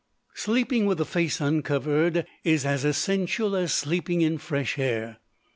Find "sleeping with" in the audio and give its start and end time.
0.33-0.97